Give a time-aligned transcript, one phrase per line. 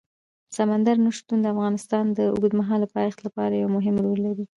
[0.57, 4.45] سمندر نه شتون د افغانستان د اوږدمهاله پایښت لپاره یو مهم رول لري.